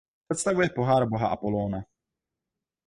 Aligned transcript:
Představuje 0.27 0.69
pohár 0.69 1.09
boha 1.09 1.27
Apollóna. 1.27 1.83